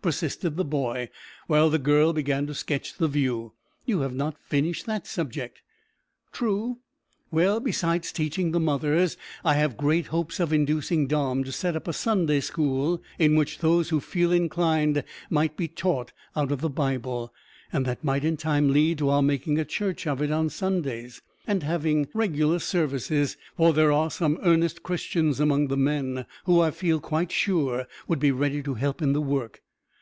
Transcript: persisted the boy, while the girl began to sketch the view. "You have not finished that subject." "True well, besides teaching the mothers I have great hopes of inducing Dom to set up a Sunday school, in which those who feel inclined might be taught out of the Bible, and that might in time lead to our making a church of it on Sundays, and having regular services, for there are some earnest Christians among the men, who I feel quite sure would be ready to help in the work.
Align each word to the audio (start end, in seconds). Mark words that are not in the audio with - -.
persisted 0.00 0.56
the 0.56 0.64
boy, 0.64 1.08
while 1.48 1.68
the 1.68 1.76
girl 1.78 2.12
began 2.12 2.46
to 2.46 2.54
sketch 2.54 2.96
the 2.98 3.08
view. 3.08 3.52
"You 3.84 4.02
have 4.02 4.14
not 4.14 4.38
finished 4.40 4.86
that 4.86 5.08
subject." 5.08 5.60
"True 6.30 6.78
well, 7.32 7.58
besides 7.58 8.12
teaching 8.12 8.52
the 8.52 8.60
mothers 8.60 9.16
I 9.44 9.54
have 9.54 9.76
great 9.76 10.06
hopes 10.06 10.38
of 10.38 10.52
inducing 10.52 11.08
Dom 11.08 11.42
to 11.42 11.50
set 11.50 11.74
up 11.74 11.88
a 11.88 11.92
Sunday 11.92 12.38
school, 12.38 13.02
in 13.18 13.34
which 13.34 13.58
those 13.58 13.88
who 13.88 13.98
feel 13.98 14.30
inclined 14.30 15.02
might 15.30 15.56
be 15.56 15.66
taught 15.66 16.12
out 16.36 16.52
of 16.52 16.60
the 16.60 16.70
Bible, 16.70 17.34
and 17.72 17.84
that 17.84 18.04
might 18.04 18.22
in 18.24 18.36
time 18.36 18.72
lead 18.72 18.98
to 18.98 19.08
our 19.08 19.20
making 19.20 19.58
a 19.58 19.64
church 19.64 20.06
of 20.06 20.22
it 20.22 20.30
on 20.30 20.48
Sundays, 20.48 21.22
and 21.44 21.64
having 21.64 22.06
regular 22.14 22.60
services, 22.60 23.36
for 23.56 23.72
there 23.72 23.90
are 23.90 24.12
some 24.12 24.38
earnest 24.44 24.84
Christians 24.84 25.40
among 25.40 25.66
the 25.66 25.76
men, 25.76 26.24
who 26.44 26.60
I 26.60 26.70
feel 26.70 27.00
quite 27.00 27.32
sure 27.32 27.88
would 28.06 28.20
be 28.20 28.30
ready 28.30 28.62
to 28.62 28.74
help 28.74 29.02
in 29.02 29.12
the 29.12 29.20
work. 29.20 29.60